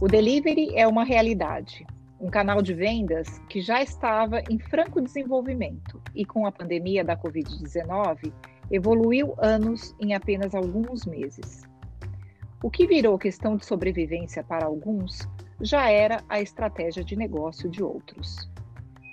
[0.00, 1.86] O delivery é uma realidade,
[2.20, 7.16] um canal de vendas que já estava em franco desenvolvimento e, com a pandemia da
[7.16, 8.32] Covid-19,
[8.72, 11.62] evoluiu anos em apenas alguns meses.
[12.60, 15.28] O que virou questão de sobrevivência para alguns
[15.60, 18.50] já era a estratégia de negócio de outros.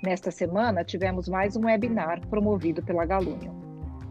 [0.04, 3.54] Nesta semana, tivemos mais um webinar promovido pela Galunion,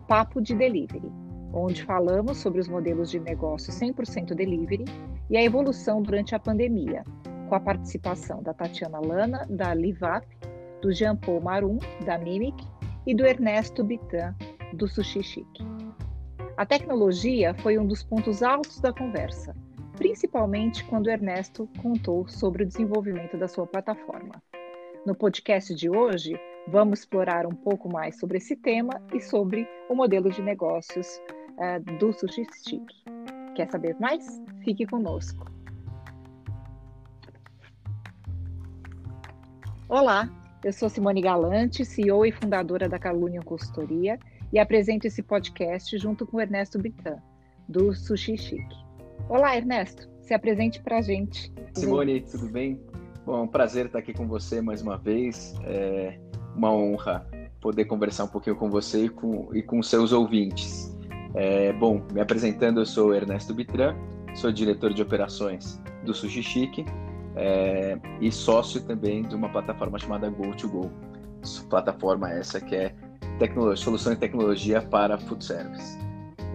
[0.07, 1.11] Papo de Delivery,
[1.53, 4.85] onde falamos sobre os modelos de negócio 100% delivery
[5.31, 7.05] e a evolução durante a pandemia,
[7.49, 10.27] com a participação da Tatiana Lana, da Livap,
[10.83, 12.67] do Jean Paul Marum, da Mimic,
[13.07, 14.35] e do Ernesto Bitan,
[14.75, 15.47] do Sushi Chic.
[16.57, 19.55] A tecnologia foi um dos pontos altos da conversa,
[19.97, 24.43] principalmente quando Ernesto contou sobre o desenvolvimento da sua plataforma.
[25.07, 29.95] No podcast de hoje, vamos explorar um pouco mais sobre esse tema e sobre o
[29.95, 31.21] modelo de negócios
[31.57, 33.20] uh, do Sushi Chic.
[33.55, 34.41] Quer saber mais?
[34.65, 35.51] Fique conosco.
[39.89, 40.31] Olá,
[40.65, 44.19] eu sou Simone Galante, CEO e fundadora da Calunion Consultoria
[44.53, 47.21] e apresento esse podcast junto com Ernesto Bitan,
[47.69, 48.69] do Sushi Chic.
[49.29, 51.53] Olá, Ernesto, se apresente para a gente.
[51.75, 52.81] Simone, tudo bem?
[53.27, 55.55] Bom, é um prazer estar aqui com você mais uma vez.
[55.65, 56.19] É
[56.55, 57.27] uma honra
[57.61, 60.90] poder conversar um pouquinho com você e com, e com seus ouvintes.
[61.35, 63.95] É, bom, me apresentando, eu sou Ernesto Bitran,
[64.35, 66.85] sou diretor de operações do Sushi Chic
[67.37, 70.91] é, e sócio também de uma plataforma chamada Go2Go.
[71.69, 72.95] Plataforma essa que é
[73.77, 75.99] solução de tecnologia para food service.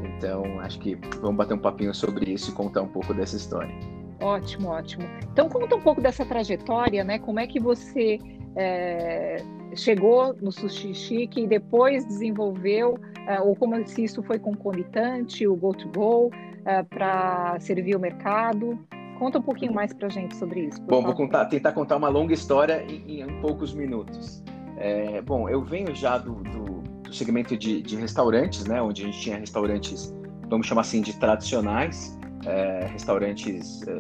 [0.04, 3.74] Então, acho que vamos bater um papinho sobre isso e contar um pouco dessa história.
[4.22, 5.04] Ótimo, ótimo.
[5.32, 7.20] Então, conta um pouco dessa trajetória, né?
[7.20, 8.20] Como é que você
[8.56, 9.38] é,
[9.76, 15.56] chegou no Sushi Chic e depois desenvolveu, é, ou como se isso foi concomitante, o
[15.58, 16.34] Go2Go,
[16.66, 18.80] é, para servir o mercado?
[19.20, 20.82] Conta um pouquinho mais para a gente sobre isso.
[20.82, 21.08] Bom, favor.
[21.08, 24.44] vou contar, tentar contar uma longa história em, em poucos minutos.
[24.78, 29.06] É, bom, eu venho já do, do, do segmento de, de, restaurantes, né, onde a
[29.06, 30.14] gente tinha restaurantes,
[30.50, 34.00] vamos chamar assim, de tradicionais, é, restaurantes é,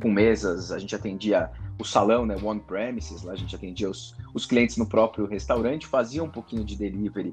[0.00, 4.16] com mesas, a gente atendia o salão, né, one premises, lá a gente atendia os,
[4.32, 7.32] os clientes no próprio restaurante, fazia um pouquinho de delivery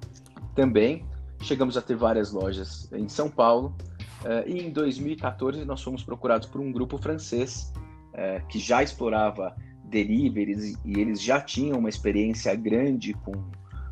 [0.55, 1.05] também.
[1.41, 3.75] Chegamos a ter várias lojas em São Paulo,
[4.21, 7.73] Uh, e em 2014 nós fomos procurados por um grupo francês
[8.13, 13.33] uh, que já explorava deliveries e eles já tinham uma experiência grande com,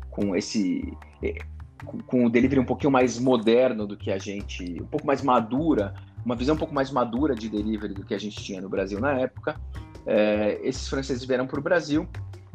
[0.08, 1.36] com esse eh,
[1.84, 5.20] com, com o delivery um pouquinho mais moderno do que a gente, um pouco mais
[5.20, 5.94] madura,
[6.24, 9.00] uma visão um pouco mais madura de delivery do que a gente tinha no Brasil
[9.00, 9.60] na época.
[10.06, 12.08] Uh, esses franceses vieram para o Brasil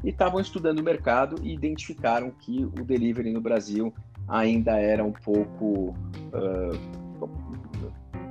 [0.04, 3.94] e estavam estudando o mercado e identificaram que o delivery no Brasil
[4.28, 5.96] ainda era um pouco
[6.34, 7.06] uh,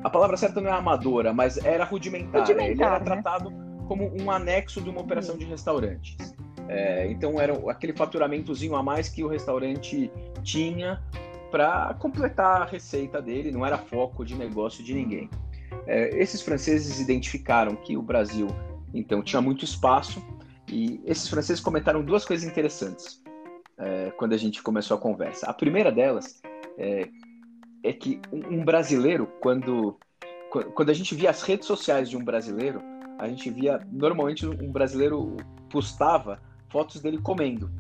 [0.05, 2.43] a palavra certa não é amadora, mas era rudimentar.
[2.43, 3.05] rudimentar Ele era né?
[3.05, 3.51] tratado
[3.89, 6.17] como um anexo de uma operação de restaurantes.
[6.69, 10.11] É, então era aquele faturamentozinho a mais que o restaurante
[10.43, 11.03] tinha
[11.51, 15.31] para completar a receita dele, não era foco de negócio de ninguém.
[15.87, 18.49] É, esses franceses identificaram que o Brasil
[18.95, 20.25] então tinha muito espaço
[20.69, 23.23] e esses franceses comentaram duas coisas interessantes
[23.77, 25.47] é, quando a gente começou a conversa.
[25.47, 26.41] A primeira delas
[26.79, 27.09] é
[27.85, 29.99] é que um brasileiro, quando,
[30.75, 32.81] quando a gente via as redes sociais de um brasileiro,
[33.19, 35.37] a gente via normalmente um brasileiro
[35.69, 36.41] postava
[36.71, 37.71] fotos dele comendo,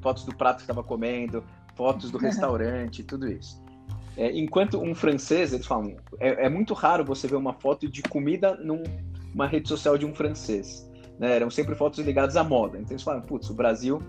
[0.00, 3.60] fotos do prato que estava comendo, fotos do restaurante, tudo isso.
[4.16, 8.02] É, enquanto um francês, eles falam, é, é, muito raro você ver uma foto de
[8.02, 8.54] comida
[9.34, 10.88] numa rede social de um francês.
[11.18, 11.36] Né?
[11.36, 12.78] Eram sempre fotos ligadas à moda.
[12.78, 14.02] Então eles falam, putz, o Brasil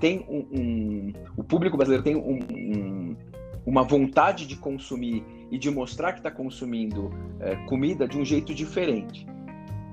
[0.00, 3.16] tem um, um o público brasileiro tem um, um
[3.64, 8.54] uma vontade de consumir e de mostrar que está consumindo é, comida de um jeito
[8.54, 9.26] diferente.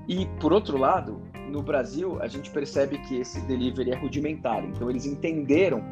[0.08, 4.64] E, por outro lado, no Brasil, a gente percebe que esse delivery é rudimentar.
[4.64, 5.84] Então, eles entenderam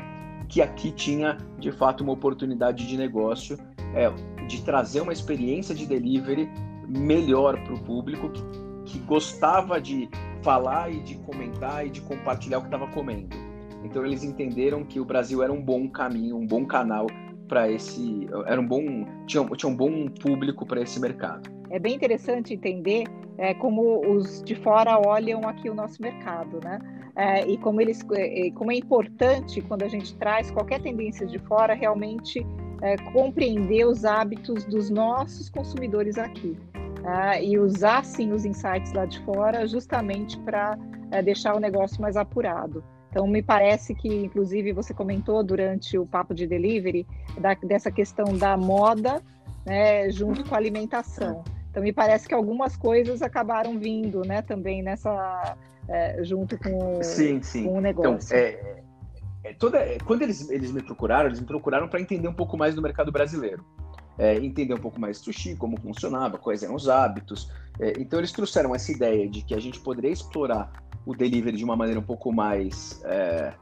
[0.48, 3.58] que aqui tinha, de fato, uma oportunidade de negócio
[3.94, 4.10] é,
[4.46, 6.50] de trazer uma experiência de delivery
[6.88, 8.42] melhor para o público que,
[8.88, 10.08] que gostava de
[10.42, 13.36] falar e de comentar e de compartilhar o que estava comendo.
[13.84, 17.06] Então, eles entenderam que o Brasil era um bom caminho, um bom canal
[17.46, 21.48] para esse era um bom tinha, tinha um bom público para esse mercado.
[21.70, 23.04] É bem interessante entender
[23.38, 26.78] é, como os de fora olham aqui o nosso mercado, né?
[27.16, 31.38] É, e como eles é, como é importante quando a gente traz qualquer tendência de
[31.38, 32.46] fora realmente
[32.82, 36.56] é, compreender os hábitos dos nossos consumidores aqui
[37.08, 37.40] tá?
[37.40, 40.78] e usar sim os insights lá de fora justamente para
[41.10, 42.84] é, deixar o negócio mais apurado.
[43.10, 47.06] Então, me parece que, inclusive, você comentou durante o papo de delivery
[47.40, 49.22] da, dessa questão da moda
[49.68, 51.44] né, junto com a alimentação.
[51.70, 55.56] Então me parece que algumas coisas acabaram vindo, né, também nessa
[55.88, 57.64] é, junto com, sim, sim.
[57.64, 58.36] com o negócio.
[58.36, 58.82] Então, é,
[59.44, 62.74] é, toda, quando eles, eles me procuraram, eles me procuraram para entender um pouco mais
[62.74, 63.64] do mercado brasileiro.
[64.18, 67.50] É, entender um pouco mais do sushi, como funcionava, quais eram os hábitos.
[67.78, 70.72] É, então eles trouxeram essa ideia de que a gente poderia explorar
[71.06, 73.54] o delivery de uma maneira um pouco mais é,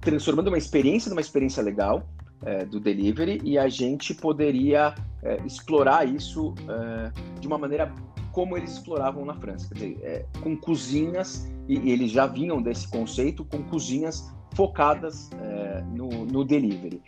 [0.00, 2.08] transformando uma experiência numa experiência legal
[2.42, 7.92] é, do delivery e a gente poderia é, explorar isso é, de uma maneira
[8.32, 12.88] como eles exploravam na França, dizer, é, com cozinhas, e, e, eles já vinham desse
[12.88, 17.02] conceito, com cozinhas focadas é, no, no, delivery.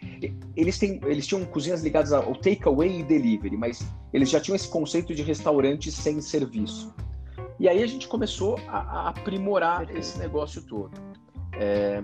[0.57, 4.69] Eles, têm, eles tinham cozinhas ligadas ao takeaway e delivery, mas eles já tinham esse
[4.69, 6.95] conceito de restaurante sem serviço.
[7.59, 10.93] E aí a gente começou a, a aprimorar esse negócio todo.
[11.55, 12.03] É,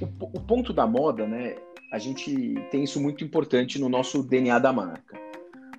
[0.00, 1.56] o, o ponto da moda, né?
[1.92, 5.18] A gente tem isso muito importante no nosso DNA da marca.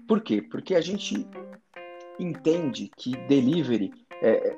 [0.08, 0.42] Por quê?
[0.42, 1.28] Porque a gente
[2.18, 3.92] entende que delivery
[4.22, 4.56] é,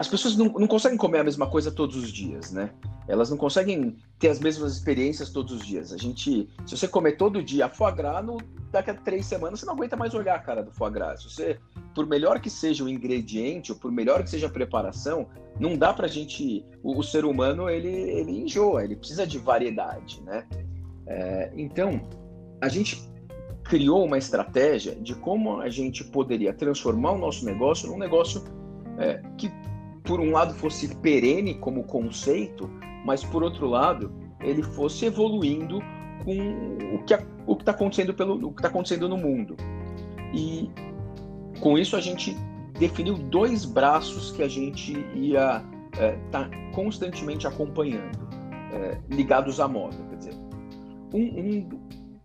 [0.00, 2.70] as pessoas não, não conseguem comer a mesma coisa todos os dias, né?
[3.06, 5.92] Elas não conseguem ter as mesmas experiências todos os dias.
[5.92, 8.38] A gente, se você comer todo dia foie gras, no,
[8.72, 11.20] daqui a três semanas você não aguenta mais olhar a cara do foie gras.
[11.20, 11.58] Se você,
[11.94, 15.26] por melhor que seja o ingrediente, ou por melhor que seja a preparação,
[15.58, 16.64] não dá pra gente.
[16.82, 20.46] O, o ser humano ele, ele enjoa, ele precisa de variedade, né?
[21.06, 22.00] É, então,
[22.58, 23.06] a gente
[23.64, 28.42] criou uma estratégia de como a gente poderia transformar o nosso negócio num negócio
[28.98, 29.52] é, que
[30.04, 32.70] por um lado fosse perene como conceito,
[33.04, 35.80] mas por outro lado ele fosse evoluindo
[36.24, 37.14] com o que
[37.46, 39.56] o está acontecendo pelo o que está acontecendo no mundo.
[40.32, 40.70] E
[41.60, 42.36] com isso a gente
[42.78, 48.28] definiu dois braços que a gente ia estar é, tá constantemente acompanhando,
[48.72, 49.96] é, ligados à moda.
[50.08, 50.34] Quer dizer,
[51.12, 51.68] um, um,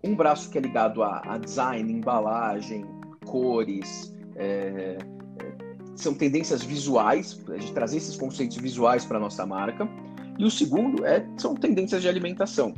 [0.03, 2.85] um braço que é ligado a, a design, embalagem,
[3.25, 4.97] cores, é,
[5.95, 9.87] são tendências visuais, de trazer esses conceitos visuais para a nossa marca.
[10.37, 12.73] E o segundo é, são tendências de alimentação.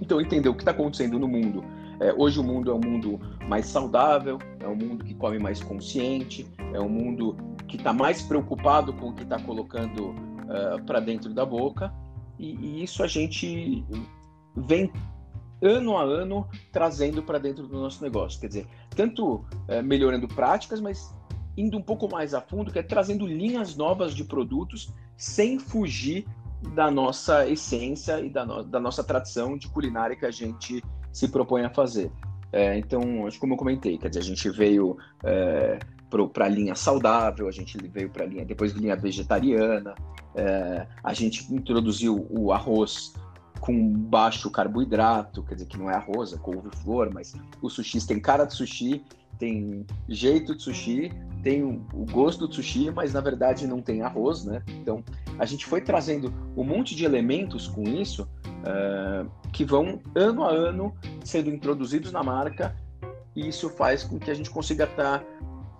[0.00, 1.62] Então, entender o que está acontecendo no mundo.
[2.00, 5.62] É, hoje, o mundo é um mundo mais saudável, é um mundo que come mais
[5.62, 7.36] consciente, é um mundo
[7.68, 11.92] que está mais preocupado com o que está colocando uh, é, para dentro da boca.
[12.38, 13.84] E, e, isso a gente
[14.56, 14.90] vem
[15.62, 18.40] ano a ano trazendo para dentro do nosso negócio.
[18.40, 21.14] Quer dizer, tanto uh, melhorando práticas, mas
[21.56, 26.26] indo um pouco mais a fundo, que é trazendo linhas novas de produtos sem fugir
[26.74, 31.28] da nossa essência e da, no, da nossa tradição de culinária que a gente se
[31.28, 32.10] propõe a fazer.
[32.52, 35.78] É, então, acho como eu comentei, quer dizer, a gente veio é,
[36.32, 39.94] para a linha saudável, a gente veio para a linha, depois linha vegetariana,
[40.34, 43.12] é, a gente introduziu o arroz
[43.64, 48.20] com baixo carboidrato, quer dizer, que não é arroz, é couve-flor, mas o sushi tem
[48.20, 49.02] cara de sushi
[49.38, 51.12] tem jeito de sushi,
[51.42, 54.62] tem o gosto do sushi, mas na verdade não tem arroz, né?
[54.68, 55.02] Então
[55.38, 60.50] a gente foi trazendo um monte de elementos com isso uh, que vão ano a
[60.50, 60.94] ano
[61.24, 62.74] sendo introduzidos na marca
[63.34, 65.24] e isso faz com que a gente consiga estar tá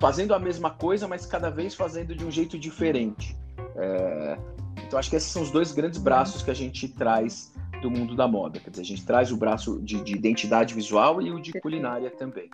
[0.01, 3.37] fazendo a mesma coisa, mas cada vez fazendo de um jeito diferente.
[3.59, 7.53] Uh, então acho que esses são os dois grandes braços que a gente traz
[7.85, 8.59] do mundo da moda.
[8.59, 12.11] Quer dizer, a gente traz o braço de, de identidade visual e o de culinária
[12.11, 12.49] também.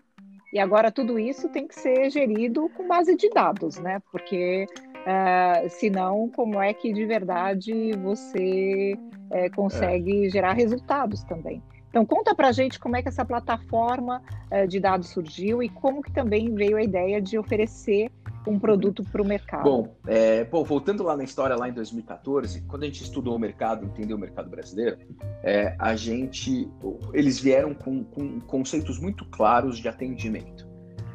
[0.52, 4.02] E agora tudo isso tem que ser gerido com base de dados, né?
[4.10, 8.99] Porque uh, senão, como é que de verdade você
[9.30, 10.30] uh, consegue é.
[10.30, 11.62] gerar resultados também?
[11.88, 14.20] Então conta para gente como é que essa plataforma
[14.50, 18.10] uh, de dados surgiu e como que também veio a ideia de oferecer
[18.47, 19.64] um produto para o mercado.
[19.64, 23.85] Bom, é, voltando lá na história, lá em 2014, quando a gente estudou o mercado,
[23.85, 24.99] entendeu o mercado brasileiro,
[25.42, 26.68] é, a gente,
[27.12, 30.68] eles vieram com, com, conceitos muito claros de atendimento.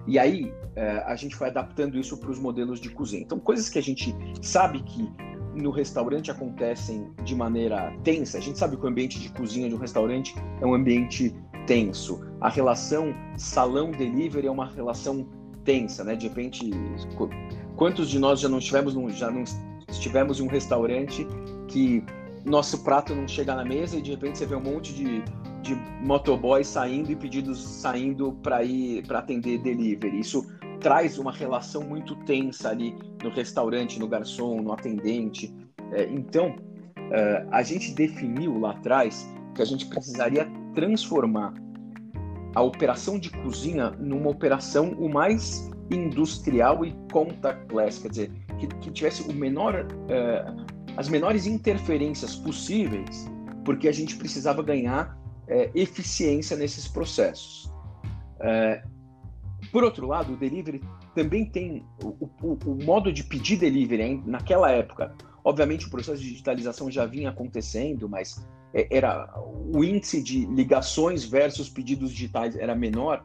[0.08, 3.24] E aí é, a gente foi adaptando isso para os modelos de cozinha.
[3.24, 5.12] Então, coisas que a gente sabe que
[5.56, 8.38] no restaurante acontecem de maneira tensa.
[8.38, 11.34] A gente sabe que o ambiente de cozinha de um restaurante é um ambiente
[11.66, 12.22] tenso.
[12.42, 15.28] A relação salão-delivery é uma relação
[15.66, 16.16] tensa, né?
[16.16, 16.70] De repente,
[17.76, 19.44] quantos de nós já não estivemos num, já não
[19.90, 21.28] estivemos em um restaurante
[21.68, 22.04] que
[22.46, 25.24] nosso prato não chega na mesa e de repente você vê um monte de,
[25.62, 30.20] de motoboys saindo e pedidos saindo para ir para atender delivery.
[30.20, 30.46] Isso
[30.80, 35.54] traz uma relação muito tensa ali no restaurante, no garçom, no atendente.
[35.92, 36.56] É, então,
[37.12, 41.54] é, a gente definiu lá atrás que a gente precisaria transformar
[42.56, 48.92] a operação de cozinha numa operação o mais industrial e contactless, quer dizer, que, que
[48.92, 50.66] tivesse o menor, uh,
[50.98, 53.30] as menores interferências possíveis,
[53.64, 57.66] porque a gente precisava ganhar uh, eficiência nesses processos.
[58.40, 58.96] Uh,
[59.72, 60.82] Por outro lado, o delivery
[61.14, 64.24] também tem o, o, o modo de pedir delivery hein?
[64.26, 65.14] naquela época.
[65.44, 68.46] Obviamente, o processo de digitalização já vinha acontecendo, mas
[68.92, 69.34] era
[69.74, 73.24] o índice de ligações versus pedidos digitais era menor.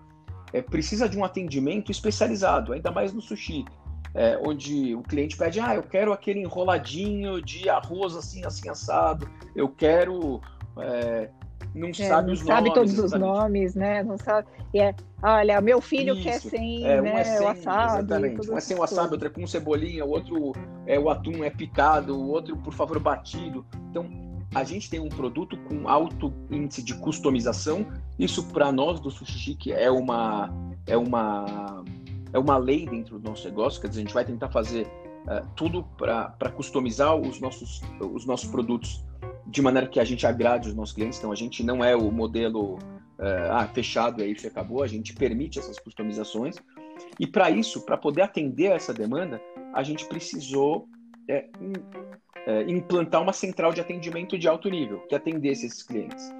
[0.52, 3.64] É, precisa de um atendimento especializado, ainda mais no sushi,
[4.14, 9.28] é, onde o cliente pede, ah, eu quero aquele enroladinho de arroz assim, assim assado,
[9.54, 10.40] eu quero
[10.78, 11.30] é,
[11.74, 14.02] não é, sabe não os sabe nomes, todos os nomes, né?
[14.02, 14.48] Não sabe.
[14.74, 16.22] E é, olha, meu filho Isso.
[16.22, 17.98] quer sem, é, um é né, é sem, o wasabi.
[17.98, 18.50] Exatamente.
[18.50, 20.52] Um é sem o wasabi, outro é com cebolinha, o outro
[20.86, 23.64] é o atum é picado, o outro, por favor, batido.
[23.90, 24.08] Então,
[24.54, 27.86] a gente tem um produto com alto índice de customização.
[28.18, 30.52] Isso para nós do Sushi é uma
[30.86, 31.84] é uma
[32.32, 33.80] é uma lei dentro do nosso negócio.
[33.80, 38.50] Quer dizer, a gente vai tentar fazer uh, tudo para customizar os nossos os nossos
[38.50, 39.04] produtos
[39.46, 41.18] de maneira que a gente agrade os nossos clientes.
[41.18, 44.82] Então, a gente não é o modelo uh, ah, fechado, é isso e acabou.
[44.82, 46.56] A gente permite essas customizações.
[47.18, 49.40] E para isso, para poder atender essa demanda,
[49.74, 50.88] a gente precisou
[51.28, 51.48] é,
[52.50, 56.30] é, implantar uma central de atendimento de alto nível que atendesse esses clientes.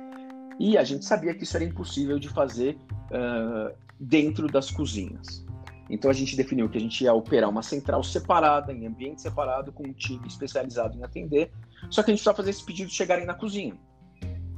[0.58, 2.76] E a gente sabia que isso era impossível de fazer
[3.10, 5.44] uh, dentro das cozinhas.
[5.88, 9.72] Então a gente definiu que a gente ia operar uma central separada, em ambiente separado,
[9.72, 11.50] com um time especializado em atender
[11.88, 13.74] só que a gente precisava fazer esses pedidos chegarem na cozinha.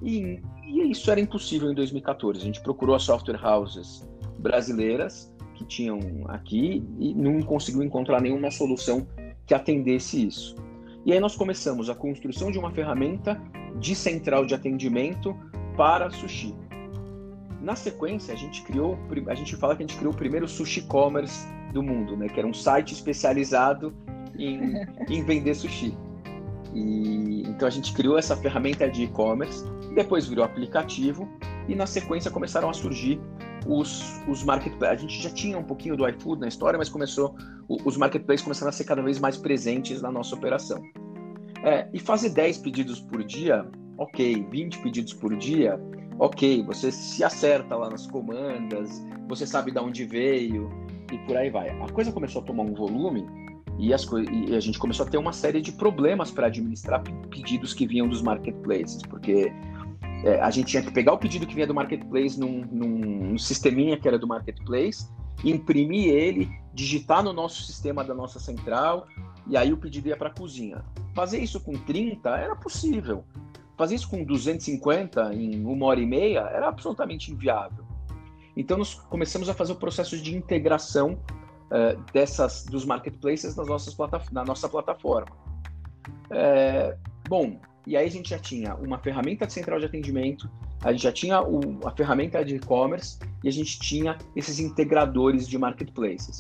[0.02, 2.40] E, e isso era impossível em 2014.
[2.40, 8.50] A gente procurou as software houses brasileiras que tinham aqui e não conseguiu encontrar nenhuma
[8.50, 9.06] solução
[9.47, 10.56] que atendesse isso.
[11.04, 13.40] E aí nós começamos a construção de uma ferramenta
[13.78, 15.37] de central de atendimento
[15.76, 16.54] para sushi.
[17.61, 20.82] Na sequência, a gente criou, a gente fala que a gente criou o primeiro sushi
[20.82, 22.28] commerce do mundo, né?
[22.28, 23.94] Que era um site especializado
[24.38, 24.75] em,
[25.09, 25.97] em vender sushi.
[26.75, 31.28] E, então a gente criou essa ferramenta de e-commerce, depois virou aplicativo
[31.68, 33.21] e na sequência começaram a surgir
[33.66, 34.99] os, os marketplaces.
[34.99, 37.37] A gente já tinha um pouquinho do iFood na história, mas começou
[37.85, 40.83] os marketplaces começaram a ser cada vez mais presentes na nossa operação.
[41.64, 43.66] É, e fazer 10 pedidos por dia,
[43.97, 44.47] ok.
[44.50, 45.81] 20 pedidos por dia,
[46.19, 46.62] ok.
[46.64, 50.71] Você se acerta lá nas comandas, você sabe de onde veio
[51.12, 51.71] e por aí vai.
[51.71, 53.25] A coisa começou a tomar um volume
[53.78, 57.73] e, as e a gente começou a ter uma série de problemas para administrar pedidos
[57.73, 59.52] que vinham dos marketplaces, porque
[60.25, 63.99] é, a gente tinha que pegar o pedido que vinha do marketplace num, num, sisteminha
[63.99, 65.09] que era do marketplace,
[65.45, 69.07] imprimir ele, digitar no nosso sistema da nossa central,
[69.47, 70.85] e aí o pedido ia para a cozinha.
[71.14, 73.25] Fazer isso com 30 era possível.
[73.76, 77.85] Fazer isso com 250 em uma hora e meia era absolutamente inviável.
[78.57, 81.19] Então nós começamos a fazer o processo de integração
[81.67, 83.97] uh, dessas dos marketplaces nas nossas
[84.31, 85.35] na nossa plataforma.
[86.31, 86.97] É,
[87.29, 90.48] bom, e aí a gente já tinha uma ferramenta de central de atendimento,
[90.82, 95.48] a gente já tinha o, a ferramenta de e-commerce e a gente tinha esses integradores
[95.48, 96.38] de marketplaces.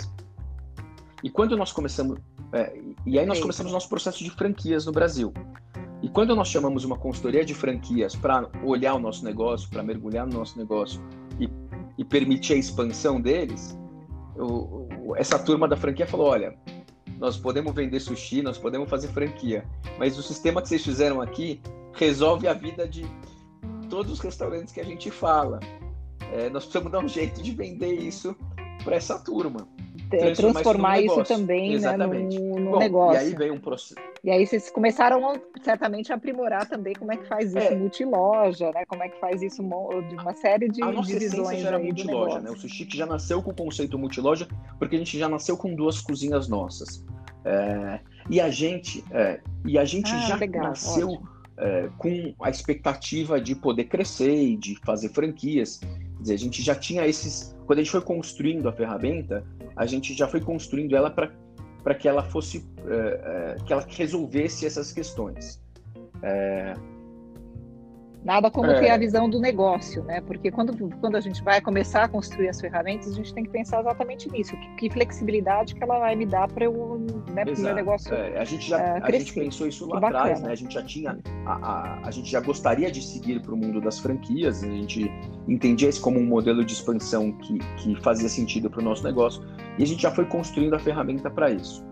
[1.22, 2.18] E quando nós começamos,
[2.52, 5.32] é, e aí nós começamos nosso processo de franquias no Brasil.
[6.02, 10.26] E quando nós chamamos uma consultoria de franquias para olhar o nosso negócio, para mergulhar
[10.26, 11.00] no nosso negócio
[11.38, 11.48] e,
[11.96, 13.78] e permitir a expansão deles,
[14.36, 16.56] o, o, essa turma da franquia falou: olha,
[17.22, 19.64] nós podemos vender sushi, nós podemos fazer franquia,
[19.96, 21.62] mas o sistema que vocês fizeram aqui
[21.94, 23.06] resolve a vida de
[23.88, 25.60] todos os restaurantes que a gente fala.
[26.32, 28.34] É, nós precisamos dar um jeito de vender isso
[28.82, 29.68] para essa turma.
[30.12, 33.22] É, transformar, isso, também né, no, no Bom, negócio.
[33.22, 33.94] E aí veio um processo.
[34.22, 37.74] E aí vocês começaram certamente a aprimorar também como é que faz isso é.
[37.74, 38.84] multiloja, né?
[38.86, 42.40] Como é que faz isso de uma série de a nossa divisões já era multiloja,
[42.40, 42.50] né?
[42.50, 44.46] O sushi que já nasceu com o conceito multiloja,
[44.78, 47.04] porque a gente já nasceu com duas cozinhas nossas.
[47.44, 48.00] É,
[48.30, 51.20] e a gente, é, e a gente ah, já legal, nasceu
[51.56, 55.78] é, com a expectativa de poder crescer e de fazer franquias.
[55.78, 57.56] Quer dizer, a gente já tinha esses.
[57.72, 59.42] Quando a gente foi construindo a ferramenta,
[59.74, 62.62] a gente já foi construindo ela para que ela fosse.
[62.86, 65.58] É, é, que ela resolvesse essas questões.
[66.22, 66.74] É,
[68.24, 68.78] Nada como é.
[68.78, 70.20] ter a visão do negócio, né?
[70.20, 73.50] Porque quando, quando a gente vai começar a construir as ferramentas, a gente tem que
[73.50, 74.56] pensar exatamente nisso.
[74.56, 78.38] Que, que flexibilidade que ela vai me dar para eu, né, o meu negócio é,
[78.38, 80.52] a gente já uh, a gente pensou isso lá atrás, né?
[80.52, 83.80] A gente já tinha, a, a, a gente já gostaria de seguir para o mundo
[83.80, 85.10] das franquias, a gente
[85.48, 89.42] entendia isso como um modelo de expansão que, que fazia sentido para o nosso negócio
[89.78, 91.84] e a gente já foi construindo a ferramenta para isso.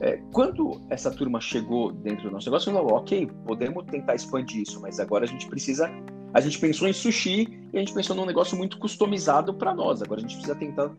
[0.00, 4.80] É, quando essa turma chegou dentro do nosso negócio, falou, ok, podemos tentar expandir isso,
[4.80, 5.90] mas agora a gente precisa.
[6.34, 10.02] A gente pensou em sushi e a gente pensou num negócio muito customizado para nós.
[10.02, 10.90] Agora a gente precisa tentar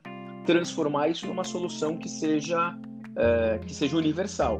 [0.45, 2.75] transformar isso numa solução que seja,
[3.15, 4.59] é, que seja universal.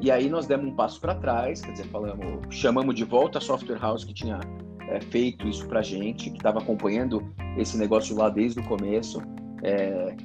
[0.00, 3.40] E aí nós demos um passo para trás, quer dizer, falamos, chamamos de volta a
[3.40, 4.40] software house que tinha
[4.88, 7.22] é, feito isso para gente, que estava acompanhando
[7.58, 9.20] esse negócio lá desde o começo,
[9.62, 10.16] é,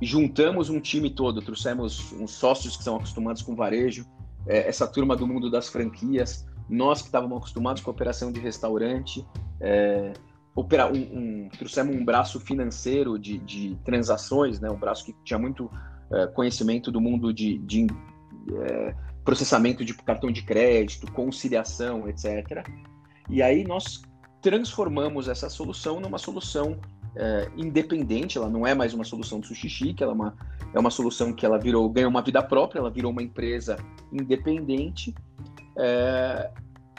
[0.00, 4.06] juntamos um time todo, trouxemos uns sócios que são acostumados com varejo,
[4.46, 8.40] é, essa turma do mundo das franquias, nós que estávamos acostumados com a operação de
[8.40, 9.26] restaurante,
[9.60, 10.12] é,
[10.54, 10.96] opera, um,
[11.44, 15.70] um, trouxemos um braço financeiro de, de, transações, né, um braço que tinha muito
[16.12, 17.86] é, conhecimento do mundo de, de
[18.62, 22.66] é, processamento de cartão de crédito, conciliação, etc.
[23.28, 24.02] E aí nós
[24.42, 26.78] transformamos essa solução numa solução
[27.16, 30.36] é, independente, ela não é mais uma solução do Sushi Chic, ela é uma,
[30.72, 33.76] é uma solução que ela virou, ganhou uma vida própria, ela virou uma empresa
[34.12, 35.14] independente
[35.76, 36.50] é,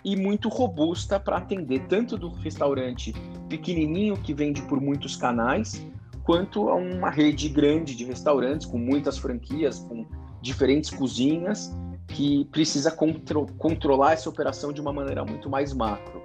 [0.04, 3.14] e muito robusta para atender tanto do restaurante
[3.50, 5.86] pequenininho que vende por muitos canais,
[6.24, 10.06] quanto a uma rede grande de restaurantes com muitas franquias, com
[10.42, 11.76] diferentes cozinhas,
[12.08, 16.24] que precisa contro controlar essa operação de uma maneira muito mais macro.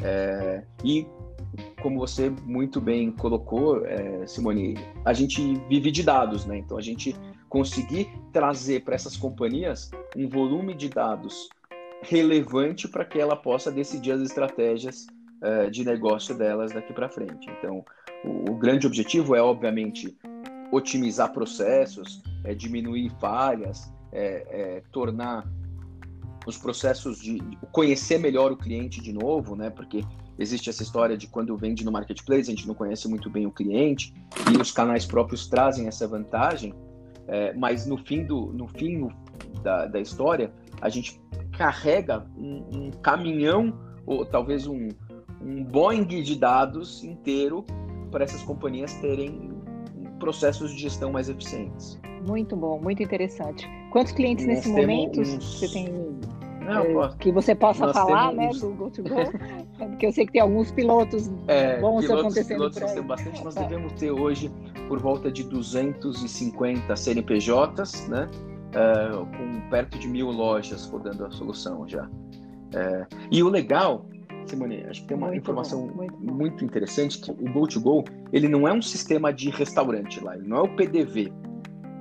[0.00, 1.06] É, e
[1.82, 6.58] como você muito bem colocou, é, Simone, a gente vive de dados, né?
[6.58, 7.14] Então a gente
[7.48, 11.48] conseguir trazer para essas companhias um volume de dados
[12.02, 15.06] relevante para que ela possa decidir as estratégias
[15.42, 17.48] é, de negócio delas daqui para frente.
[17.58, 17.84] Então,
[18.24, 20.16] o, o, grande objetivo é, obviamente,
[20.70, 25.46] otimizar processos, é, diminuir falhas, é, é tornar
[26.48, 27.38] os processos de
[27.70, 29.68] conhecer melhor o cliente de novo, né?
[29.68, 30.02] Porque
[30.38, 33.50] existe essa história de quando vende no marketplace, a gente não conhece muito bem o
[33.50, 34.14] cliente
[34.50, 36.72] e os canais próprios trazem essa vantagem,
[37.26, 39.08] é, mas no fim, do, no fim
[39.62, 40.50] da, da história,
[40.80, 41.20] a gente
[41.52, 44.88] carrega um, um caminhão ou talvez um,
[45.42, 47.66] um Boeing de dados inteiro
[48.10, 49.50] para essas companhias terem
[50.18, 52.00] processos de gestão mais eficientes.
[52.28, 53.66] Muito bom, muito interessante.
[53.90, 55.58] Quantos clientes Nós nesse momento uns...
[55.58, 55.88] você tem
[56.68, 59.08] não, é, que você possa falar, né, do GoToGo?
[59.78, 63.44] Porque eu sei que tem alguns pilotos é, bons pilotos, acontecendo pilotos nós temos bastante.
[63.44, 64.50] Nós devemos ter hoje
[64.86, 68.28] por volta de 250 CNPJs, né?
[68.68, 72.04] Uh, com perto de mil lojas rodando a solução já.
[72.04, 74.04] Uh, e o legal,
[74.44, 78.46] Simone, acho que tem uma muito informação bom, muito, muito, interessante que o GoToGo ele
[78.46, 81.32] não é um sistema de restaurante lá, ele não é o PDV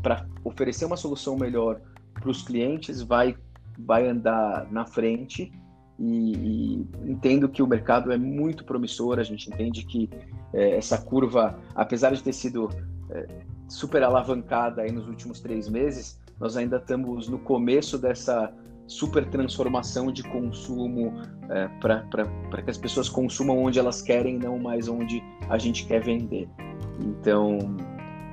[0.01, 1.81] para oferecer uma solução melhor
[2.13, 3.35] para os clientes, vai,
[3.77, 5.51] vai andar na frente.
[5.99, 9.19] E, e, entendo que o mercado é muito promissor.
[9.19, 10.09] A gente entende que
[10.53, 12.69] é, essa curva, apesar de ter sido
[13.09, 13.25] é,
[13.67, 18.53] super alavancada aí nos últimos três meses, nós ainda estamos no começo dessa
[18.87, 21.13] super transformação de consumo
[21.49, 26.01] é, para que as pessoas consumam onde elas querem, não mais onde a gente quer
[26.01, 26.47] vender.
[26.99, 27.59] Então,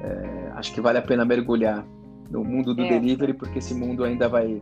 [0.02, 1.84] é, acho que vale a pena mergulhar
[2.30, 2.88] no mundo do é.
[2.88, 4.60] delivery, porque esse mundo ainda vai,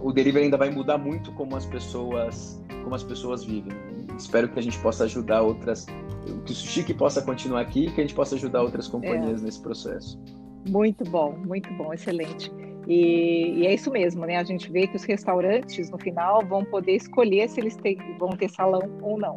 [0.00, 3.72] o delivery ainda vai mudar muito como as pessoas, como as pessoas vivem.
[4.16, 5.86] Espero que a gente possa ajudar outras,
[6.44, 9.44] que o Sushi que possa continuar aqui, que a gente possa ajudar outras companhias é.
[9.44, 10.18] nesse processo.
[10.68, 12.50] Muito bom, muito bom, excelente.
[12.86, 14.36] E, e, é isso mesmo, né?
[14.36, 17.76] A gente vê que os restaurantes, no final, vão poder escolher se eles
[18.18, 19.36] vão ter salão ou não.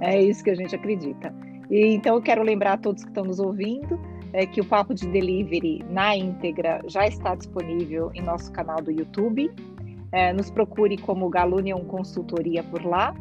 [0.00, 1.32] É isso que a gente acredita.
[1.70, 4.00] E, então, eu quero lembrar a todos que estão nos ouvindo
[4.32, 8.90] é, que o Papo de Delivery na íntegra já está disponível em nosso canal do
[8.90, 9.50] YouTube.
[10.12, 13.14] é, nos procure como Galunion Consultoria por lá.